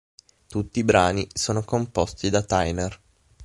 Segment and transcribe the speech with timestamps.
[0.47, 2.99] Tutti i brani sono composti da Tyner.